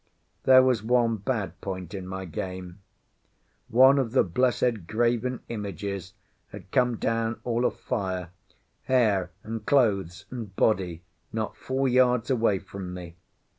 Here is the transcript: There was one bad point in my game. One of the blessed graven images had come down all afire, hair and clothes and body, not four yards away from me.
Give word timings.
There 0.45 0.63
was 0.63 0.81
one 0.81 1.17
bad 1.17 1.61
point 1.61 1.93
in 1.93 2.07
my 2.07 2.25
game. 2.25 2.79
One 3.67 3.99
of 3.99 4.13
the 4.13 4.23
blessed 4.23 4.87
graven 4.87 5.41
images 5.47 6.13
had 6.47 6.71
come 6.71 6.95
down 6.97 7.39
all 7.43 7.65
afire, 7.65 8.31
hair 8.85 9.29
and 9.43 9.63
clothes 9.63 10.25
and 10.31 10.55
body, 10.55 11.03
not 11.31 11.55
four 11.55 11.87
yards 11.87 12.31
away 12.31 12.57
from 12.57 12.95
me. 12.95 13.15